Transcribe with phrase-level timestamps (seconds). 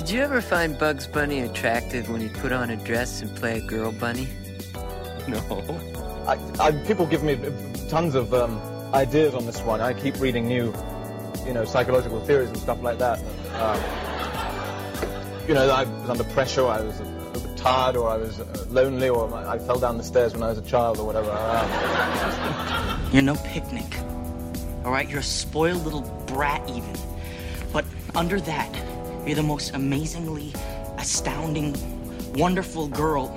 [0.00, 3.58] Did you ever find Bugs Bunny attractive when he put on a dress and play
[3.58, 4.28] a girl bunny?
[5.28, 5.38] No.
[6.26, 7.38] I, I, people give me
[7.90, 8.58] tons of um,
[8.94, 9.82] ideas on this one.
[9.82, 10.72] I keep reading new,
[11.44, 13.18] you know, psychological theories and stuff like that.
[13.56, 13.76] Um,
[15.46, 19.10] you know, I was under pressure, I was uh, tired, or I was uh, lonely,
[19.10, 21.30] or I fell down the stairs when I was a child, or whatever.
[21.30, 23.98] Uh, You're no picnic.
[24.82, 26.96] All right, you're a spoiled little brat, even.
[27.70, 28.89] But under that,
[29.26, 30.52] you're the most amazingly
[30.98, 31.74] astounding,
[32.34, 33.28] wonderful girl,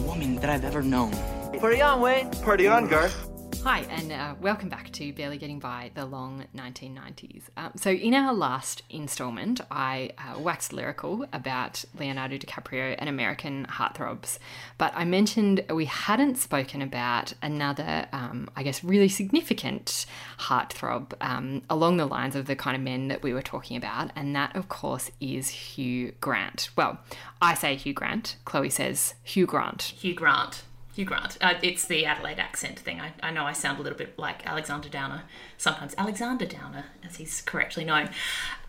[0.00, 1.12] woman that I've ever known.
[1.58, 2.30] Party on, Wayne.
[2.42, 3.27] Party on, Garth.
[3.64, 7.42] Hi, and uh, welcome back to Barely Getting By the Long 1990s.
[7.56, 13.66] Um, so, in our last installment, I uh, waxed lyrical about Leonardo DiCaprio and American
[13.68, 14.38] heartthrobs,
[14.78, 20.06] but I mentioned we hadn't spoken about another, um, I guess, really significant
[20.38, 24.12] heartthrob um, along the lines of the kind of men that we were talking about,
[24.16, 26.70] and that, of course, is Hugh Grant.
[26.76, 27.00] Well,
[27.42, 29.82] I say Hugh Grant, Chloe says Hugh Grant.
[29.82, 30.62] Hugh Grant.
[30.98, 31.38] Hugh Grant.
[31.40, 33.00] Uh, it's the Adelaide accent thing.
[33.00, 35.22] I, I know I sound a little bit like Alexander Downer,
[35.56, 38.10] sometimes Alexander Downer, as he's correctly known.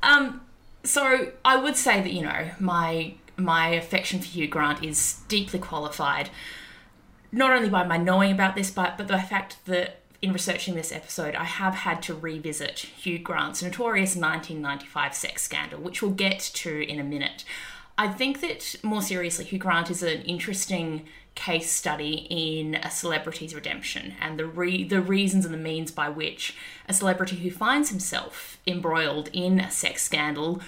[0.04, 0.42] Um,
[0.84, 5.58] so I would say that you know my my affection for Hugh Grant is deeply
[5.58, 6.30] qualified,
[7.32, 10.92] not only by my knowing about this, but but the fact that in researching this
[10.92, 16.40] episode, I have had to revisit Hugh Grant's notorious 1995 sex scandal, which we'll get
[16.40, 17.44] to in a minute.
[17.98, 21.08] I think that more seriously, Hugh Grant is an interesting
[21.40, 26.10] case study in a celebrity's redemption and the re- the reasons and the means by
[26.10, 26.54] which
[26.90, 30.60] a celebrity who finds himself embroiled in a sex scandal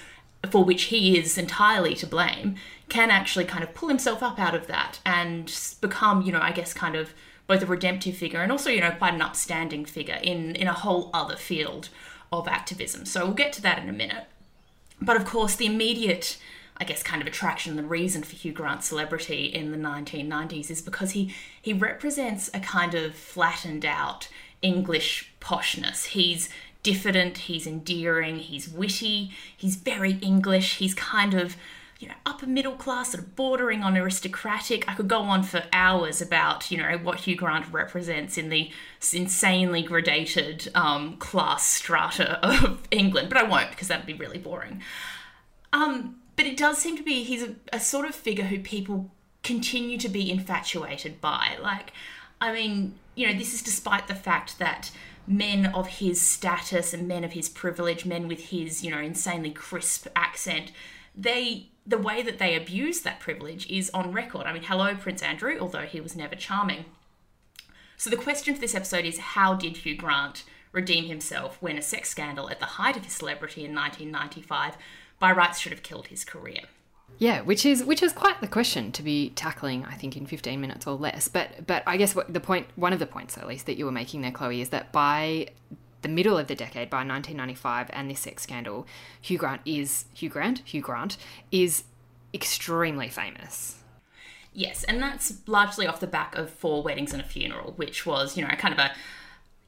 [0.50, 2.56] for which he is entirely to blame
[2.88, 6.54] can actually kind of pull himself up out of that and become, you know, I
[6.54, 7.14] guess kind of
[7.48, 10.74] both a redemptive figure and also, you know, quite an upstanding figure in in a
[10.74, 11.90] whole other field
[12.32, 13.06] of activism.
[13.06, 14.24] So we'll get to that in a minute.
[15.02, 16.38] But of course, the immediate
[16.78, 20.82] I guess, kind of attraction, the reason for Hugh Grant's celebrity in the 1990s is
[20.82, 24.28] because he, he represents a kind of flattened out
[24.62, 26.08] English poshness.
[26.08, 26.50] He's
[26.84, 31.56] diffident, he's endearing, he's witty, he's very English, he's kind of,
[32.00, 34.90] you know, upper middle class, sort of bordering on aristocratic.
[34.90, 38.72] I could go on for hours about, you know, what Hugh Grant represents in the
[39.14, 44.82] insanely gradated um, class strata of England, but I won't because that'd be really boring.
[45.74, 49.12] Um, but it does seem to be he's a, a sort of figure who people
[49.44, 51.58] continue to be infatuated by.
[51.62, 51.94] Like,
[52.40, 54.92] I mean, you know, this is despite the fact that
[55.28, 59.52] men of his status and men of his privilege, men with his, you know, insanely
[59.52, 60.72] crisp accent,
[61.16, 64.46] they the way that they abuse that privilege is on record.
[64.46, 66.86] I mean, hello, Prince Andrew, although he was never charming.
[67.98, 71.82] So the question for this episode is how did Hugh Grant redeem himself when a
[71.82, 74.78] sex scandal at the height of his celebrity in 1995
[75.22, 76.64] by rights should have killed his career.
[77.18, 80.60] Yeah, which is which is quite the question to be tackling, I think, in fifteen
[80.60, 81.28] minutes or less.
[81.28, 83.86] But but I guess what the point, one of the points at least that you
[83.86, 85.50] were making there, Chloe, is that by
[86.02, 88.88] the middle of the decade, by 1995, and this sex scandal,
[89.22, 90.64] Hugh Grant is Hugh Grant.
[90.66, 91.16] Hugh Grant
[91.52, 91.84] is
[92.34, 93.78] extremely famous.
[94.52, 98.36] Yes, and that's largely off the back of Four Weddings and a Funeral, which was,
[98.36, 98.92] you know, a kind of a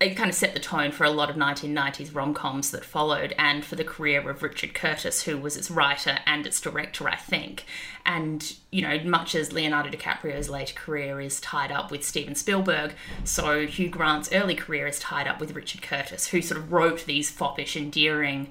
[0.04, 3.34] it kind of set the tone for a lot of 1990s rom coms that followed,
[3.38, 7.16] and for the career of Richard Curtis, who was its writer and its director, I
[7.16, 7.66] think.
[8.06, 12.94] And, you know, much as Leonardo DiCaprio's later career is tied up with Steven Spielberg,
[13.24, 17.06] so Hugh Grant's early career is tied up with Richard Curtis, who sort of wrote
[17.06, 18.50] these foppish, endearing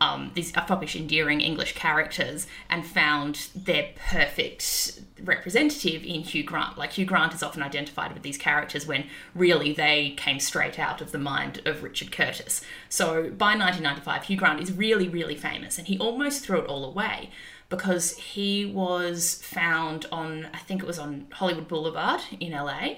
[0.00, 6.78] um, these foppish, endearing English characters and found their perfect representative in Hugh Grant.
[6.78, 11.00] Like Hugh Grant is often identified with these characters when really they came straight out
[11.00, 12.62] of the mind of Richard Curtis.
[12.88, 16.84] So by 1995, Hugh Grant is really, really famous, and he almost threw it all
[16.84, 17.30] away
[17.68, 22.96] because he was found on, I think it was on Hollywood Boulevard in LA.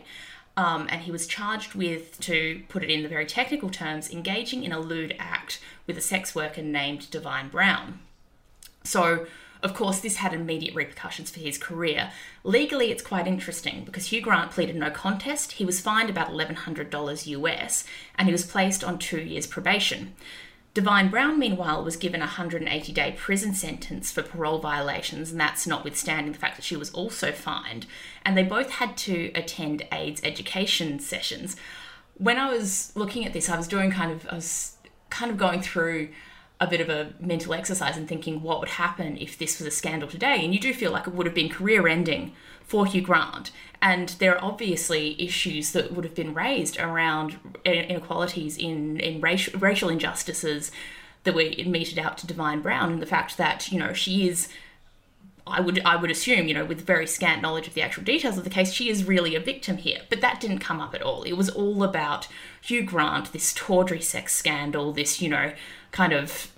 [0.57, 4.65] Um, and he was charged with, to put it in the very technical terms, engaging
[4.65, 8.01] in a lewd act with a sex worker named Divine Brown.
[8.85, 9.27] So,
[9.63, 12.11] of course, this had immediate repercussions for his career.
[12.45, 15.53] Legally, it's quite interesting because Hugh Grant pleaded no contest.
[15.53, 17.85] He was fined about $1,100 US
[18.17, 20.15] and he was placed on two years probation.
[20.73, 25.67] Divine Brown, meanwhile, was given a 180 day prison sentence for parole violations, and that's
[25.67, 27.87] notwithstanding the fact that she was also fined.
[28.25, 31.57] And they both had to attend AIDS education sessions.
[32.15, 34.77] When I was looking at this, I was doing kind of, I was
[35.09, 36.11] kind of going through
[36.61, 39.71] a bit of a mental exercise and thinking what would happen if this was a
[39.71, 40.45] scandal today.
[40.45, 43.51] And you do feel like it would have been career ending for Hugh Grant.
[43.81, 49.59] And there are obviously issues that would have been raised around inequalities in, in racial,
[49.59, 50.71] racial injustices
[51.25, 54.49] that were meted out to Divine Brown, and the fact that you know she is.
[55.51, 58.39] I would I would assume, you know, with very scant knowledge of the actual details
[58.39, 60.01] of the case, she is really a victim here.
[60.09, 61.23] But that didn't come up at all.
[61.25, 62.29] It was all about
[62.63, 65.53] Hugh Grant, this tawdry sex scandal, this, you know,
[65.93, 66.53] kind of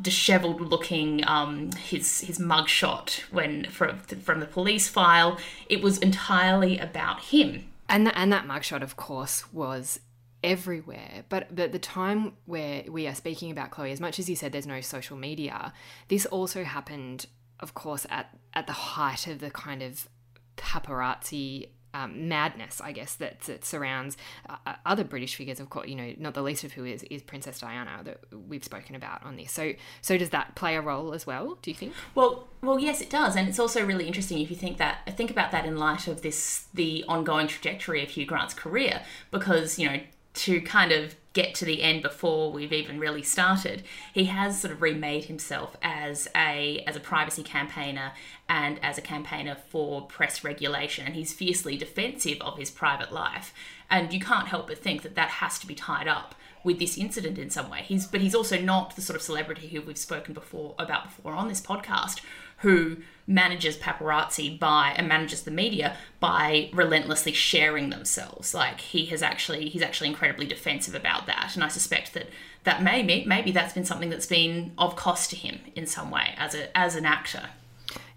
[0.00, 5.38] disheveled looking um, his his mugshot when from from the police file.
[5.68, 7.66] It was entirely about him.
[7.88, 10.00] And the, and that mugshot, of course, was
[10.42, 11.24] everywhere.
[11.28, 14.52] But but the time where we are speaking about Chloe, as much as you said
[14.52, 15.72] there's no social media,
[16.08, 17.26] this also happened,
[17.60, 20.08] of course, at at the height of the kind of
[20.56, 24.16] paparazzi um, madness, I guess, that, that surrounds
[24.48, 27.02] uh, uh, other British figures, of course, you know, not the least of who is,
[27.04, 29.50] is Princess Diana that we've spoken about on this.
[29.50, 29.72] So,
[30.02, 31.58] so does that play a role as well?
[31.62, 31.94] Do you think?
[32.14, 35.30] Well, well, yes, it does, and it's also really interesting if you think that think
[35.30, 39.88] about that in light of this the ongoing trajectory of Hugh Grant's career, because you
[39.88, 40.00] know
[40.36, 44.72] to kind of get to the end before we've even really started, he has sort
[44.72, 48.12] of remade himself as a as a privacy campaigner
[48.48, 53.52] and as a campaigner for press regulation, and he's fiercely defensive of his private life.
[53.90, 56.34] And you can't help but think that that has to be tied up
[56.64, 57.82] with this incident in some way.
[57.82, 61.32] He's but he's also not the sort of celebrity who we've spoken before about before
[61.32, 62.20] on this podcast
[62.58, 68.54] who manages paparazzi by and manages the media by relentlessly sharing themselves.
[68.54, 72.28] Like he has actually he's actually incredibly defensive about that, and I suspect that
[72.64, 76.34] that maybe maybe that's been something that's been of cost to him in some way
[76.36, 77.50] as a as an actor.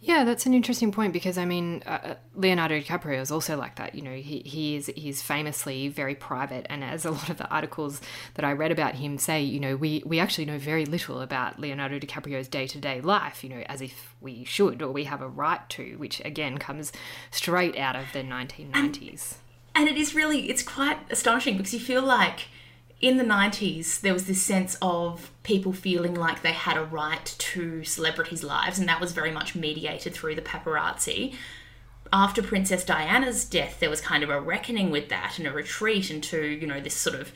[0.01, 3.75] Yeah, that's an interesting point because I mean, uh, uh, Leonardo DiCaprio is also like
[3.75, 3.95] that.
[3.95, 7.49] You know, he he is he's famously very private, and as a lot of the
[7.49, 7.99] articles
[8.35, 11.59] that I read about him say, you know, we we actually know very little about
[11.59, 13.43] Leonardo DiCaprio's day to day life.
[13.43, 16.93] You know, as if we should or we have a right to, which again comes
[17.29, 19.35] straight out of the 1990s.
[19.75, 22.47] And, and it is really it's quite astonishing because you feel like
[23.01, 27.33] in the 90s, there was this sense of people feeling like they had a right
[27.37, 31.33] to celebrities' lives, and that was very much mediated through the paparazzi.
[32.11, 36.11] After Princess Diana's death, there was kind of a reckoning with that and a retreat
[36.11, 37.31] into, you know, this sort of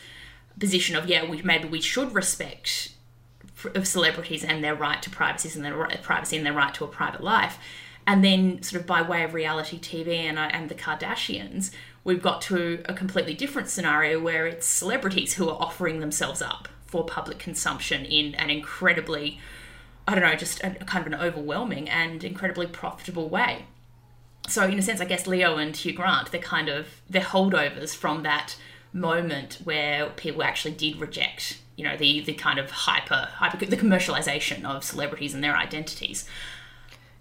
[0.60, 2.89] position of, yeah, we, maybe we should respect
[3.74, 6.88] of celebrities and their right to privacy and their privacy and their right to a
[6.88, 7.57] private life.
[8.06, 11.71] And then, sort of by way of reality TV and, uh, and the Kardashians,
[12.03, 16.67] we've got to a completely different scenario where it's celebrities who are offering themselves up
[16.85, 19.39] for public consumption in an incredibly,
[20.07, 23.65] I don't know, just a, kind of an overwhelming and incredibly profitable way.
[24.47, 27.95] So, in a sense, I guess Leo and Hugh Grant, they're kind of they're holdovers
[27.95, 28.57] from that
[28.91, 33.77] moment where people actually did reject, you know, the the kind of hyper hyper the
[33.77, 36.27] commercialization of celebrities and their identities.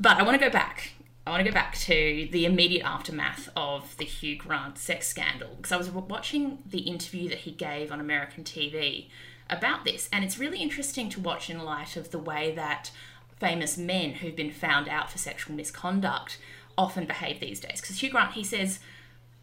[0.00, 0.94] But I want to go back
[1.26, 5.50] I want to go back to the immediate aftermath of the Hugh Grant sex scandal
[5.56, 9.06] because I was watching the interview that he gave on American TV
[9.48, 12.90] about this, and it's really interesting to watch in light of the way that
[13.38, 16.38] famous men who've been found out for sexual misconduct
[16.76, 17.80] often behave these days.
[17.80, 18.80] Because Hugh Grant, he says,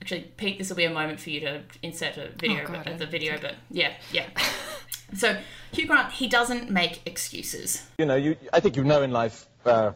[0.02, 2.82] actually, Pete, this will be a moment for you to insert a video, Oh, God,
[2.86, 4.28] but, the video, but yeah, yeah.
[5.14, 5.38] so
[5.72, 7.86] Hugh Grant, he doesn't make excuses.
[7.98, 9.94] You know, you, I think you know in life uh,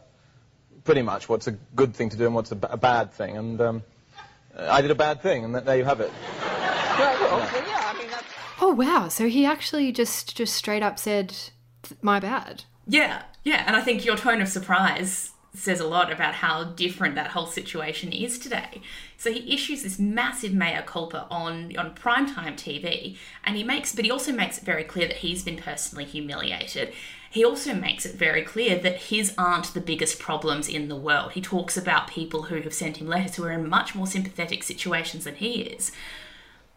[0.83, 3.37] pretty much what's a good thing to do and what's a, bad thing.
[3.37, 3.83] And um,
[4.57, 6.11] I did a bad thing, and th- there you have it.
[8.61, 9.07] Oh wow!
[9.09, 11.35] So he actually just just straight up said,
[12.01, 16.33] "My bad." Yeah, yeah, and I think your tone of surprise says a lot about
[16.33, 18.81] how different that whole situation is today.
[19.17, 24.05] So he issues this massive mea culpa on on primetime TV, and he makes, but
[24.05, 26.93] he also makes it very clear that he's been personally humiliated.
[27.33, 31.31] He also makes it very clear that his aren't the biggest problems in the world.
[31.31, 34.61] He talks about people who have sent him letters who are in much more sympathetic
[34.61, 35.91] situations than he is.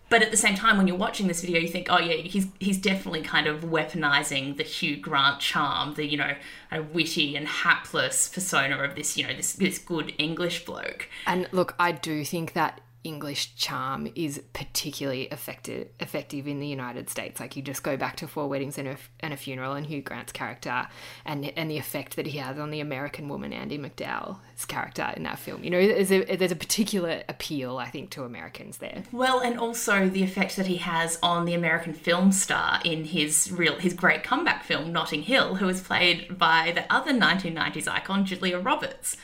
[0.09, 2.47] But at the same time, when you're watching this video, you think, oh yeah, he's
[2.59, 6.35] he's definitely kind of weaponizing the Hugh Grant charm, the you know,
[6.73, 11.11] a witty and hapless persona of this you know this this good English bloke.
[11.27, 17.09] And look, I do think that English charm is particularly effective effective in the United
[17.09, 17.39] States.
[17.39, 20.03] Like you just go back to Four Weddings and a, and a Funeral and Hugh
[20.03, 20.89] Grant's character
[21.25, 25.23] and and the effect that he has on the American woman Andie MacDowell's character in
[25.23, 25.63] that film.
[25.63, 29.05] You know, there's a there's a particular appeal I think to Americans there.
[29.13, 33.53] Well, and also the effect that he has on the American film star in his
[33.53, 38.25] real his great comeback film Notting Hill, who is played by the other 1990s icon
[38.25, 39.17] Julia Roberts.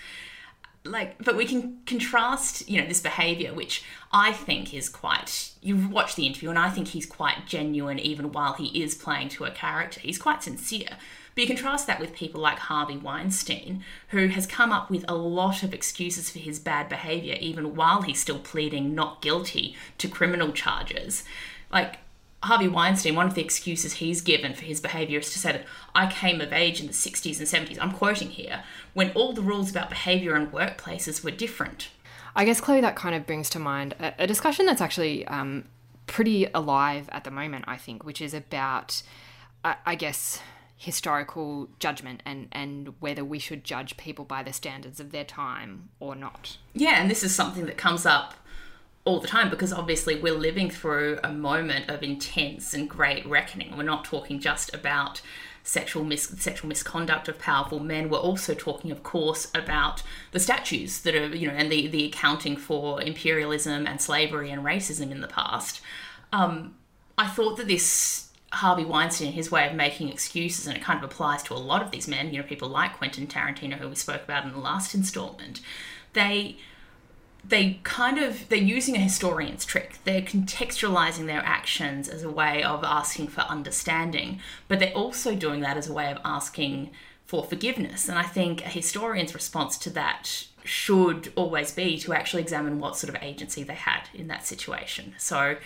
[0.84, 5.52] Like, but we can contrast, you know, this behavior, which I think is quite.
[5.60, 9.28] You watch the interview, and I think he's quite genuine, even while he is playing
[9.30, 10.00] to a character.
[10.00, 10.96] He's quite sincere.
[11.34, 15.14] But you contrast that with people like Harvey Weinstein, who has come up with a
[15.14, 20.08] lot of excuses for his bad behavior, even while he's still pleading not guilty to
[20.08, 21.24] criminal charges.
[21.72, 21.98] Like,
[22.42, 25.64] Harvey Weinstein, one of the excuses he's given for his behavior is to say that
[25.94, 27.78] I came of age in the 60s and 70s.
[27.80, 31.90] I'm quoting here, when all the rules about behavior in workplaces were different.
[32.34, 35.64] I guess, Chloe, that kind of brings to mind a, a discussion that's actually um,
[36.06, 39.02] pretty alive at the moment, I think, which is about,
[39.64, 40.40] I, I guess,
[40.76, 45.90] historical judgment and, and whether we should judge people by the standards of their time
[46.00, 46.56] or not.
[46.74, 48.34] Yeah, and this is something that comes up
[49.04, 53.76] all the time because obviously we're living through a moment of intense and great reckoning.
[53.76, 55.22] We're not talking just about
[55.64, 58.08] sexual mis- sexual misconduct of powerful men.
[58.08, 62.06] We're also talking, of course, about the statues that are you know and the the
[62.06, 65.80] accounting for imperialism and slavery and racism in the past.
[66.32, 66.76] Um,
[67.18, 71.04] I thought that this Harvey Weinstein, his way of making excuses, and it kind of
[71.10, 73.94] applies to a lot of these men, you know, people like Quentin Tarantino, who we
[73.94, 75.60] spoke about in the last installment,
[76.12, 76.56] they
[77.44, 79.98] they kind of they're using a historian's trick.
[80.04, 85.60] They're contextualizing their actions as a way of asking for understanding but they're also doing
[85.60, 86.90] that as a way of asking
[87.26, 88.08] for forgiveness.
[88.08, 92.96] And i think a historian's response to that should always be to actually examine what
[92.96, 95.14] sort of agency they had in that situation.
[95.18, 95.56] So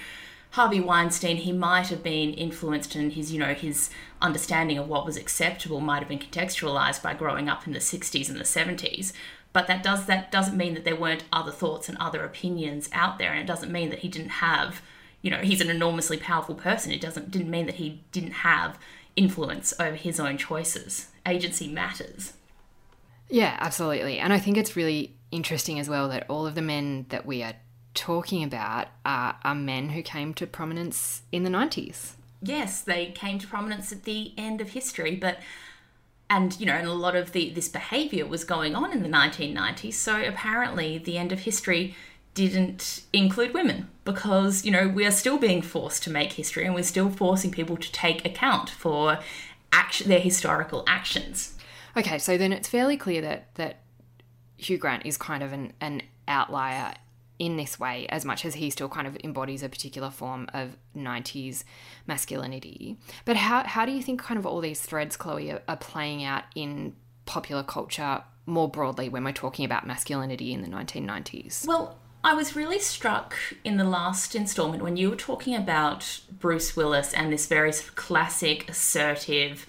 [0.51, 3.91] Harvey Weinstein, he might have been influenced in his, you know, his
[4.23, 8.31] understanding of what was acceptable might have been contextualized by growing up in the 60s
[8.31, 9.13] and the 70s
[9.57, 13.17] but that does that doesn't mean that there weren't other thoughts and other opinions out
[13.17, 14.83] there and it doesn't mean that he didn't have
[15.23, 16.93] you know he's an enormously powerful person.
[16.93, 18.79] It doesn't didn't mean that he didn't have
[19.17, 21.09] influence over his own choices.
[21.25, 22.35] Agency matters.
[23.31, 24.19] Yeah absolutely.
[24.19, 27.43] And i think it's really interesting as well that all of the men that we
[27.43, 27.55] are
[27.95, 33.39] talking about are, are men who came to prominence in the 90s yes they came
[33.39, 35.39] to prominence at the end of history but
[36.29, 39.09] and you know and a lot of the this behavior was going on in the
[39.09, 41.95] 1990s so apparently the end of history
[42.35, 46.75] didn't include women because you know we are still being forced to make history and
[46.75, 49.19] we're still forcing people to take account for
[49.73, 51.55] action their historical actions.
[51.97, 53.81] Okay so then it's fairly clear that that
[54.59, 56.95] hugh grant is kind of an, an outlier
[57.39, 60.77] in this way as much as he still kind of embodies a particular form of
[60.97, 61.65] 90s
[62.07, 62.97] masculinity.
[63.25, 66.25] But how, how do you think kind of all these threads, Chloe, are, are playing
[66.25, 66.95] out in
[67.27, 71.67] popular culture more broadly when we're talking about masculinity in the 1990s?
[71.67, 76.75] Well, I was really struck in the last installment when you were talking about Bruce
[76.75, 79.67] Willis and this very classic, assertive,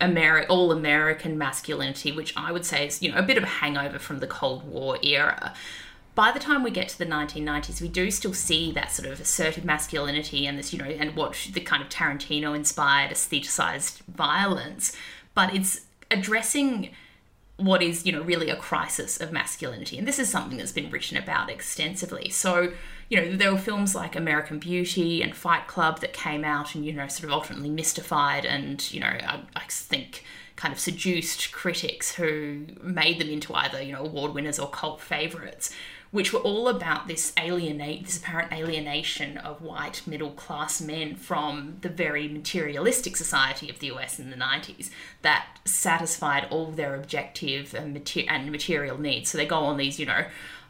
[0.00, 3.46] Ameri- all American masculinity, which I would say is, you know, a bit of a
[3.46, 5.54] hangover from the Cold War era
[6.14, 9.20] by the time we get to the 1990s, we do still see that sort of
[9.20, 14.92] assertive masculinity and this, you know, and what the kind of Tarantino inspired aestheticized violence,
[15.34, 16.90] but it's addressing
[17.56, 19.96] what is, you know, really a crisis of masculinity.
[19.96, 22.28] And this is something that's been written about extensively.
[22.28, 22.72] So,
[23.08, 26.84] you know, there were films like American Beauty and Fight Club that came out and,
[26.84, 30.24] you know, sort of ultimately mystified and, you know, I, I think
[30.56, 35.00] kind of seduced critics who made them into either, you know, award winners or cult
[35.00, 35.74] favorites
[36.12, 41.78] which were all about this alienate this apparent alienation of white middle class men from
[41.80, 44.90] the very materialistic society of the US in the 90s
[45.22, 49.30] that satisfied all their objective and, mater- and material needs.
[49.30, 50.26] So they go on these, you know,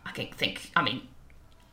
[0.06, 1.02] I can think, I mean,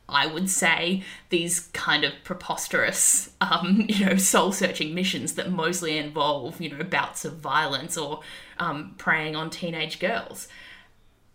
[0.07, 5.97] I would say these kind of preposterous, um, you know, soul searching missions that mostly
[5.97, 8.21] involve, you know, bouts of violence or
[8.57, 10.47] um, preying on teenage girls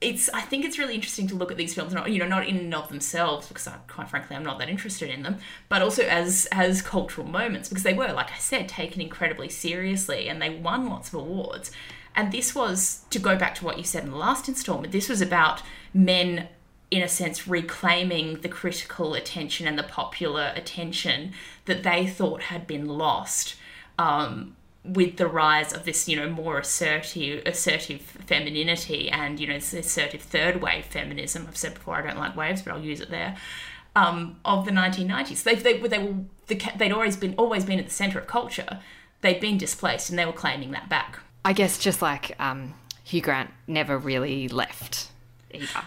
[0.04, 2.46] it's I think it's really interesting to look at these films, not you know, not
[2.46, 5.82] in and of themselves, because I, quite frankly I'm not that interested in them, but
[5.82, 10.40] also as as cultural moments because they were, like I said, taken incredibly seriously and
[10.40, 11.70] they won lots of awards.
[12.14, 14.92] And this was to go back to what you said in the last installment.
[14.92, 16.48] This was about men,
[16.90, 21.32] in a sense, reclaiming the critical attention and the popular attention
[21.64, 23.56] that they thought had been lost.
[23.98, 29.54] Um, with the rise of this, you know, more assertive, assertive femininity and you know,
[29.54, 31.46] this assertive third wave feminism.
[31.48, 33.36] I've said before I don't like waves, but I'll use it there.
[33.96, 36.14] Um, of the 1990s, they they they were
[36.46, 38.80] the, they'd always been always been at the center of culture.
[39.20, 41.20] They'd been displaced, and they were claiming that back.
[41.44, 42.74] I guess just like um,
[43.04, 45.08] Hugh Grant never really left
[45.52, 45.84] either.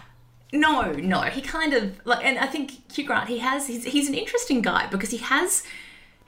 [0.52, 4.08] No, no, he kind of like, and I think Hugh Grant he has he's, he's
[4.08, 5.62] an interesting guy because he has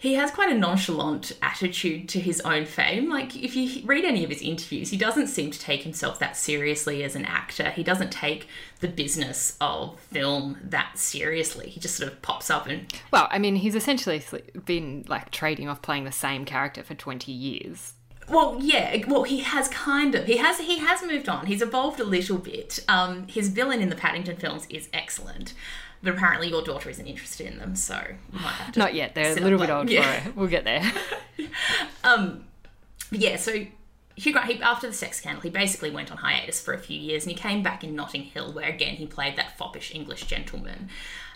[0.01, 3.11] he has quite a nonchalant attitude to his own fame.
[3.11, 6.39] Like, if you read any of his interviews, he doesn't seem to take himself that
[6.39, 7.69] seriously as an actor.
[7.69, 8.49] He doesn't take
[8.81, 11.69] the business of film that seriously.
[11.69, 12.91] He just sort of pops up and.
[13.11, 14.23] Well, I mean, he's essentially
[14.65, 17.93] been like trading off playing the same character for 20 years.
[18.27, 19.05] Well, yeah.
[19.07, 20.25] Well, he has kind of.
[20.25, 20.61] He has.
[20.61, 21.45] He has moved on.
[21.45, 22.83] He's evolved a little bit.
[22.89, 25.53] Um, his villain in the Paddington films is excellent.
[26.03, 28.01] But apparently, your daughter isn't interested in them, so
[28.33, 28.79] you might have to.
[28.79, 29.15] Not yet.
[29.15, 30.21] They're a little bit old Yeah.
[30.23, 30.37] for it.
[30.37, 30.83] We'll get there.
[32.05, 32.45] Um,
[33.11, 33.67] yeah, so
[34.17, 36.99] Hugh Grant, he, after the sex scandal, he basically went on hiatus for a few
[36.99, 40.25] years and he came back in Notting Hill, where again he played that foppish English
[40.27, 40.89] gentleman.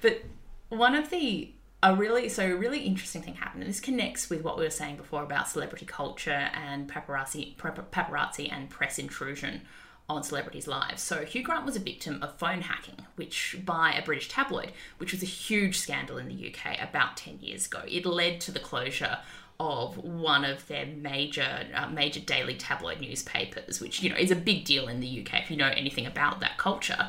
[0.02, 0.22] But
[0.68, 1.52] one of the
[1.82, 4.70] a really so a really interesting thing happened, and this connects with what we were
[4.70, 9.62] saying before about celebrity culture and paparazzi, paparazzi and press intrusion
[10.08, 11.02] on celebrities' lives.
[11.02, 15.12] So Hugh Grant was a victim of phone hacking, which by a British tabloid, which
[15.12, 17.82] was a huge scandal in the UK about ten years ago.
[17.88, 19.18] It led to the closure
[19.60, 24.36] of one of their major uh, major daily tabloid newspapers, which you know is a
[24.36, 27.08] big deal in the UK if you know anything about that culture.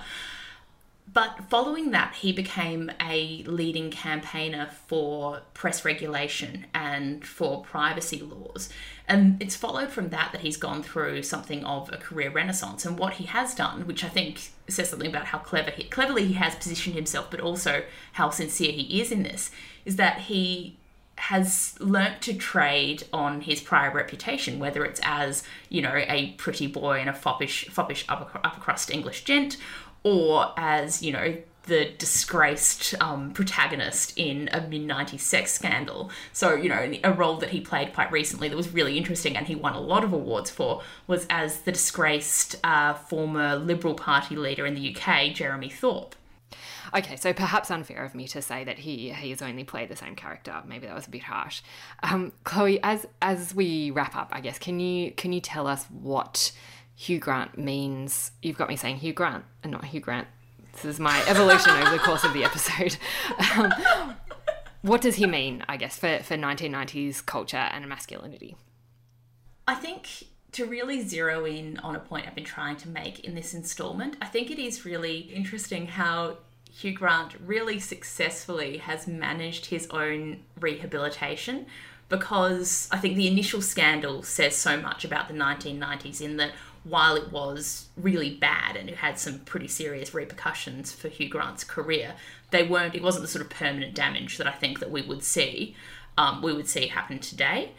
[1.12, 8.70] But following that, he became a leading campaigner for press regulation and for privacy laws.
[9.08, 12.86] And it's followed from that that he's gone through something of a career renaissance.
[12.86, 16.26] And what he has done, which I think says something about how clever he, cleverly
[16.26, 17.84] he has positioned himself, but also
[18.14, 19.52] how sincere he is in this,
[19.86, 20.76] is that he
[21.18, 26.68] has learnt to trade on his prior reputation, whether it's as you know a pretty
[26.68, 29.56] boy and a foppish, foppish upper, upper crust English gent,
[30.06, 36.12] or as you know the disgraced um, protagonist in a mid 90s sex scandal.
[36.32, 39.48] So, you know, a role that he played quite recently that was really interesting and
[39.48, 44.36] he won a lot of awards for was as the disgraced uh, former Liberal Party
[44.36, 46.16] leader in the UK, Jeremy Thorpe.
[46.96, 49.96] Okay, so perhaps unfair of me to say that he he has only played the
[49.96, 50.62] same character.
[50.66, 51.62] Maybe that was a bit harsh.
[52.04, 55.86] Um, Chloe, as as we wrap up, I guess can you can you tell us
[55.86, 56.52] what
[56.96, 58.32] Hugh Grant means?
[58.42, 60.28] You've got me saying Hugh Grant and not Hugh Grant.
[60.74, 62.98] This is my evolution over the course of the episode.
[63.58, 64.16] Um,
[64.82, 65.64] what does he mean?
[65.68, 68.56] I guess for for 1990s culture and masculinity.
[69.68, 73.34] I think to really zero in on a point I've been trying to make in
[73.34, 76.38] this installment, I think it is really interesting how
[76.72, 81.66] Hugh Grant really successfully has managed his own rehabilitation
[82.08, 86.52] because I think the initial scandal says so much about the 1990s in that
[86.86, 91.64] while it was really bad and it had some pretty serious repercussions for Hugh Grant's
[91.64, 92.14] career,
[92.52, 92.96] they weren't.
[92.96, 95.76] It wasn't the sort of permanent damage that I think that we would see.
[96.18, 97.72] Um, we would see happen today.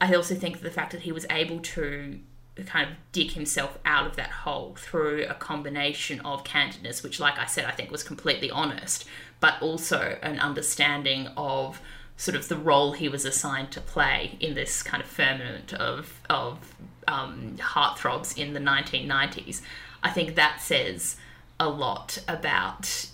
[0.00, 2.18] I also think that the fact that he was able to
[2.66, 7.38] kind of dig himself out of that hole through a combination of candidness, which, like
[7.38, 9.04] I said, I think was completely honest,
[9.38, 11.80] but also an understanding of
[12.20, 16.20] sort of the role he was assigned to play in this kind of firmament of
[16.28, 16.74] of
[17.08, 19.62] um, heartthrobs in the 1990s.
[20.02, 21.16] I think that says
[21.58, 23.06] a lot about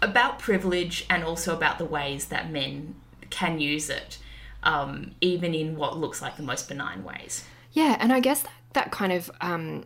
[0.00, 2.94] about privilege and also about the ways that men
[3.30, 4.18] can use it,
[4.62, 7.44] um, even in what looks like the most benign ways.
[7.72, 9.84] Yeah, and I guess that, that kind of um,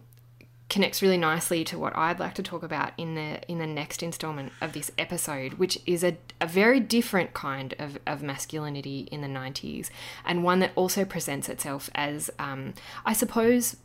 [0.70, 4.02] connects really nicely to what I'd like to talk about in the in the next
[4.02, 9.20] installment of this episode, which is a, a very different kind of, of masculinity in
[9.20, 9.90] the 90s,
[10.24, 12.74] and one that also presents itself as, um,
[13.04, 13.76] I suppose,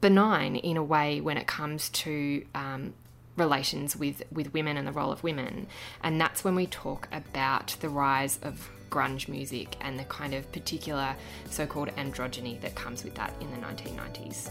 [0.00, 2.94] benign in a way when it comes to um,
[3.36, 5.66] relations with, with women and the role of women.
[6.02, 10.50] And that's when we talk about the rise of grunge music and the kind of
[10.52, 11.16] particular
[11.50, 14.50] so called androgyny that comes with that in the 1990s.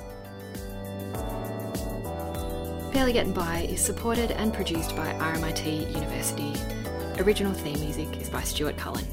[2.96, 6.54] Barely Getting By is supported and produced by RMIT University.
[7.22, 9.04] Original theme music is by Stuart Cullen.